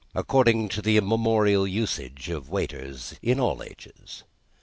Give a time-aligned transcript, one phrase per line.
[0.15, 4.23] According to the immemorial usage of waiters in all ages.